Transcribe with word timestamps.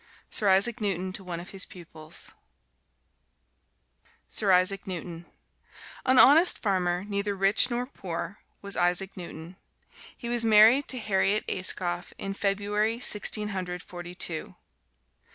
Sir 0.31 0.49
Isaac 0.49 0.81
Newton 0.81 1.13
to 1.13 1.23
one 1.23 1.39
of 1.39 1.51
his 1.51 1.63
pupils 1.63 2.31
SIR 4.29 4.51
ISAAC 4.53 4.87
NEWTON 4.87 5.27
An 6.07 6.17
honest 6.17 6.57
farmer, 6.57 7.03
neither 7.03 7.35
rich 7.35 7.69
nor 7.69 7.85
poor, 7.85 8.39
was 8.63 8.75
Isaac 8.75 9.15
Newton. 9.15 9.57
He 10.17 10.27
was 10.27 10.43
married 10.43 10.87
to 10.87 10.97
Harriet 10.97 11.45
Ayscough 11.47 12.13
in 12.17 12.33
February, 12.33 12.99
Sixteen 12.99 13.49
Hundred 13.49 13.83
Forty 13.83 14.15
two. 14.15 14.55